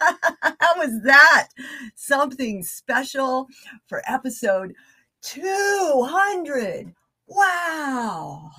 [0.60, 1.48] How was that?
[1.94, 3.46] Something special
[3.86, 4.74] for episode
[5.22, 6.94] 200.
[7.28, 8.50] Wow.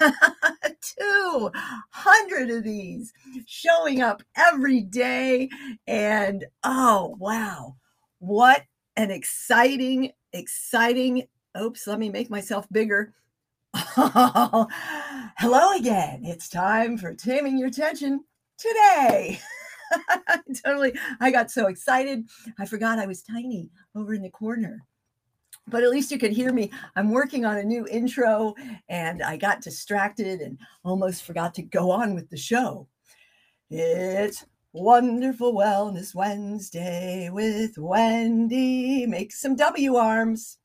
[0.00, 3.12] 200 of these
[3.46, 5.48] showing up every day.
[5.86, 7.76] And oh, wow.
[8.18, 8.62] What
[8.96, 11.26] an exciting, exciting.
[11.60, 13.14] Oops, let me make myself bigger.
[13.74, 14.66] hello
[15.78, 16.22] again.
[16.24, 18.24] It's time for Taming Your Tension
[18.58, 19.40] today.
[20.64, 20.92] totally.
[21.20, 22.28] I got so excited.
[22.58, 24.84] I forgot I was tiny over in the corner.
[25.66, 26.72] But at least you could hear me.
[26.96, 28.54] I'm working on a new intro
[28.88, 32.88] and I got distracted and almost forgot to go on with the show.
[33.70, 39.06] It's Wonderful Wellness Wednesday with Wendy.
[39.06, 40.58] Make some W arms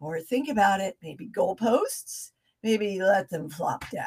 [0.00, 0.96] or think about it.
[1.02, 2.30] Maybe goalposts.
[2.62, 4.06] Maybe let them flop down.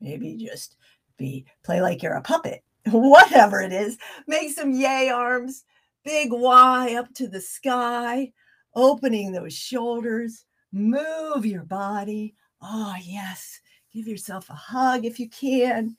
[0.00, 0.76] Maybe just
[1.16, 5.64] be play like you're a puppet whatever it is, make some yay arms,
[6.04, 8.32] big Y up to the sky,
[8.74, 12.34] opening those shoulders, move your body.
[12.62, 13.60] Oh, yes,
[13.92, 15.96] give yourself a hug if you can.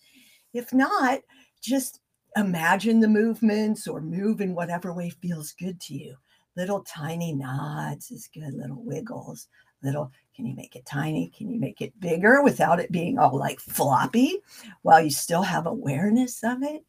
[0.53, 1.19] If not,
[1.61, 1.99] just
[2.35, 6.15] imagine the movements or move in whatever way feels good to you.
[6.57, 9.47] Little tiny nods is good, little wiggles,
[9.83, 11.31] little can you make it tiny?
[11.37, 14.39] Can you make it bigger without it being all like floppy
[14.81, 16.83] while you still have awareness of it?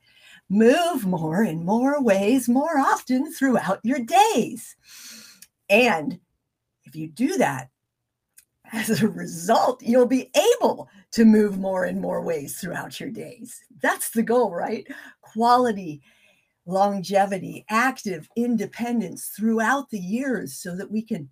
[0.49, 4.77] Move more in more ways more often throughout your days.
[5.69, 6.19] And
[6.85, 7.69] if you do that,
[8.73, 13.61] as a result, you'll be able to move more and more ways throughout your days.
[13.83, 14.87] That's the goal, right?
[15.21, 16.01] Quality,
[16.65, 21.29] longevity, active independence throughout the years so that we can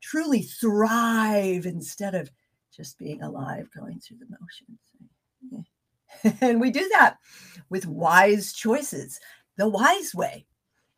[0.00, 2.30] truly thrive instead of
[2.74, 4.78] just being alive going through the motions.
[6.40, 7.18] And we do that
[7.68, 9.20] with wise choices,
[9.56, 10.46] the wise way.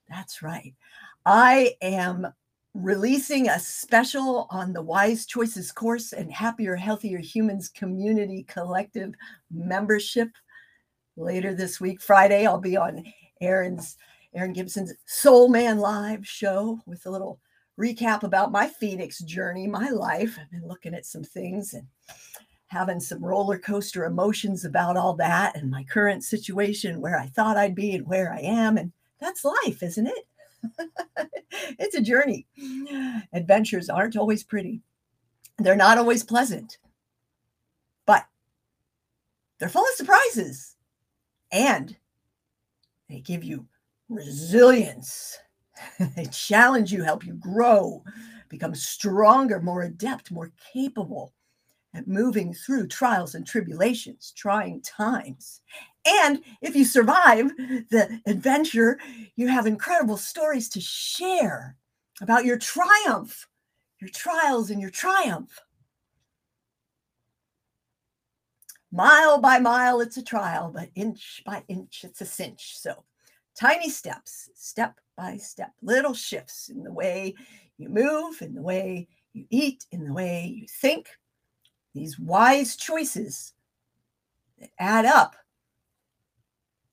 [0.08, 0.74] That's right.
[1.26, 2.32] I am
[2.74, 9.14] releasing a special on the Wise Choices course and Happier, Healthier Humans Community Collective
[9.50, 10.30] membership
[11.16, 12.00] later this week.
[12.00, 13.04] Friday, I'll be on
[13.40, 13.96] Aaron's
[14.34, 17.40] Aaron Gibson's Soul Man Live show with a little
[17.80, 20.36] recap about my Phoenix journey, my life.
[20.38, 21.86] I've been looking at some things and
[22.66, 27.56] having some roller coaster emotions about all that and my current situation, where I thought
[27.56, 28.76] I'd be and where I am.
[28.76, 30.26] And that's life, isn't it?
[31.78, 32.46] it's a journey.
[33.32, 34.82] Adventures aren't always pretty,
[35.58, 36.78] they're not always pleasant,
[38.06, 38.26] but
[39.58, 40.76] they're full of surprises
[41.50, 41.96] and
[43.08, 43.66] they give you
[44.08, 45.38] resilience
[46.16, 48.02] they challenge you, help you grow,
[48.48, 51.32] become stronger, more adept, more capable
[51.94, 55.60] at moving through trials and tribulations, trying times.
[56.06, 57.48] And if you survive
[57.90, 58.98] the adventure,
[59.36, 61.76] you have incredible stories to share
[62.20, 63.48] about your triumph,
[64.00, 65.60] your trials and your triumph.
[68.92, 72.76] Mile by mile, it's a trial, but inch by inch, it's a cinch.
[72.78, 73.04] So
[73.54, 77.34] tiny steps, step by step, little shifts in the way
[77.76, 81.10] you move, in the way you eat, in the way you think.
[81.94, 83.52] These wise choices
[84.58, 85.36] that add up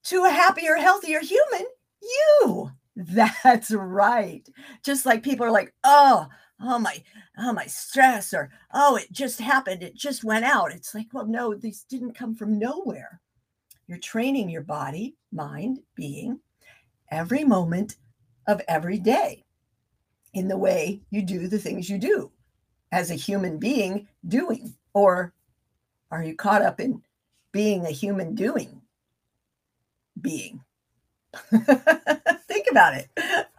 [0.04, 1.66] to a happier, healthier human,
[2.02, 2.70] you.
[2.96, 4.46] That's right.
[4.84, 6.26] Just like people are like, oh,
[6.60, 7.02] oh my,
[7.38, 10.72] oh my stress, or oh, it just happened, it just went out.
[10.72, 13.22] It's like, well, no, these didn't come from nowhere.
[13.86, 16.40] You're training your body, mind, being
[17.10, 17.96] every moment
[18.48, 19.44] of every day
[20.34, 22.32] in the way you do the things you do
[22.90, 24.74] as a human being doing?
[24.94, 25.34] Or
[26.10, 27.02] are you caught up in
[27.52, 28.80] being a human doing
[30.20, 30.62] being?
[31.50, 33.08] Think about it.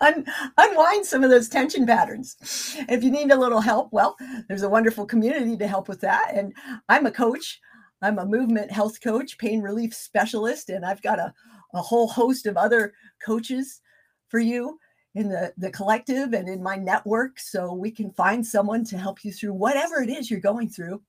[0.01, 0.25] Un-
[0.57, 2.75] unwind some of those tension patterns.
[2.89, 6.31] If you need a little help, well, there's a wonderful community to help with that.
[6.33, 6.53] And
[6.89, 7.61] I'm a coach.
[8.01, 11.33] I'm a movement health coach, pain relief specialist, and I've got a,
[11.73, 12.93] a whole host of other
[13.23, 13.81] coaches
[14.29, 14.79] for you
[15.15, 19.23] in the, the collective and in my network so we can find someone to help
[19.25, 21.01] you through whatever it is you're going through.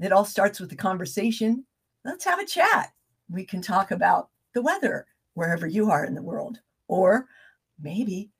[0.00, 1.64] It all starts with the conversation.
[2.04, 2.92] Let's have a chat.
[3.30, 7.28] We can talk about the weather wherever you are in the world, or
[7.80, 8.30] maybe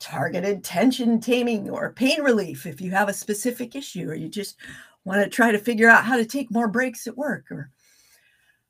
[0.00, 4.56] targeted tension taming or pain relief if you have a specific issue or you just
[5.04, 7.70] want to try to figure out how to take more breaks at work or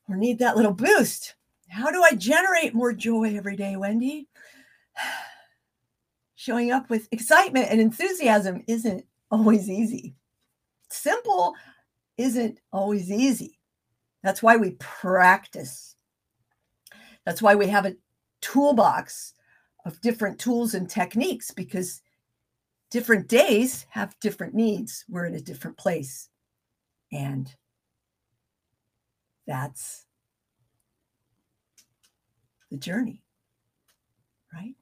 [0.08, 1.36] or need that little boost.
[1.68, 4.28] How do I generate more joy every day, Wendy?
[6.34, 10.16] Showing up with excitement and enthusiasm isn't always easy.
[10.90, 11.54] Simple
[12.18, 13.58] isn't always easy.
[14.22, 15.96] That's why we practice.
[17.24, 17.96] That's why we have a
[18.40, 19.34] toolbox
[19.84, 22.02] of different tools and techniques because
[22.90, 25.04] different days have different needs.
[25.08, 26.28] We're in a different place.
[27.10, 27.52] And
[29.46, 30.06] that's
[32.70, 33.22] the journey,
[34.52, 34.74] right?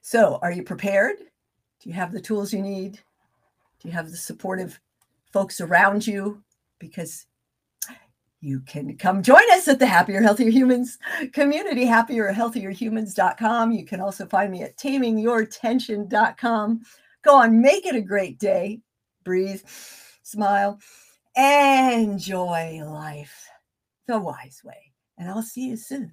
[0.00, 1.18] So, are you prepared?
[1.18, 3.00] Do you have the tools you need?
[3.80, 4.80] Do you have the supportive
[5.32, 6.42] folks around you?
[6.78, 7.26] Because
[8.40, 10.98] you can come join us at the Happier, Healthier Humans
[11.32, 13.72] community, happierhealthierhumans.com.
[13.72, 16.80] You can also find me at tamingyourtension.com.
[17.22, 18.80] Go on, make it a great day.
[19.24, 19.62] Breathe,
[20.22, 20.78] smile,
[21.34, 23.48] enjoy life
[24.06, 24.92] the wise way.
[25.18, 26.12] And I'll see you soon.